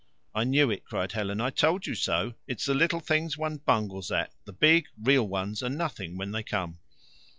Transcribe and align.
"I 0.33 0.45
knew 0.45 0.71
it," 0.71 0.83
cried 0.83 1.11
Helen. 1.11 1.39
"I 1.39 1.51
told 1.51 1.85
you 1.85 1.93
so. 1.93 2.33
It 2.47 2.59
is 2.59 2.65
the 2.65 2.73
little 2.73 3.01
things 3.01 3.37
one 3.37 3.57
bungles 3.57 4.11
at. 4.11 4.33
The 4.45 4.51
big, 4.51 4.87
real 4.99 5.27
ones 5.27 5.61
are 5.61 5.69
nothing 5.69 6.17
when 6.17 6.31
they 6.31 6.41
come." 6.41 6.79